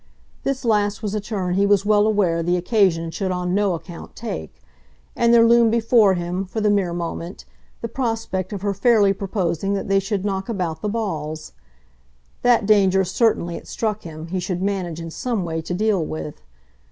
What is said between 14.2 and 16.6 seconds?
he should manage in some way to deal with.